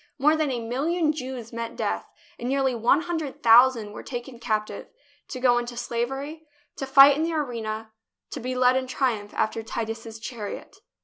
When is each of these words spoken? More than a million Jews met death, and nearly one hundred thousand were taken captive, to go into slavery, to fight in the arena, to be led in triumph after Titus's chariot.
More 0.17 0.35
than 0.35 0.49
a 0.49 0.59
million 0.67 1.13
Jews 1.13 1.53
met 1.53 1.75
death, 1.75 2.07
and 2.39 2.49
nearly 2.49 2.73
one 2.73 3.01
hundred 3.01 3.43
thousand 3.43 3.91
were 3.93 4.01
taken 4.01 4.39
captive, 4.39 4.87
to 5.27 5.39
go 5.39 5.59
into 5.59 5.77
slavery, 5.77 6.47
to 6.77 6.87
fight 6.87 7.15
in 7.15 7.21
the 7.21 7.33
arena, 7.35 7.91
to 8.31 8.39
be 8.39 8.55
led 8.55 8.75
in 8.75 8.87
triumph 8.87 9.31
after 9.35 9.61
Titus's 9.61 10.17
chariot. 10.17 10.77